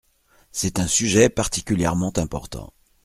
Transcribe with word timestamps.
C’est 0.51 0.79
un 0.79 0.87
sujet 0.87 1.29
particulièrement 1.29 2.11
important. 2.17 2.73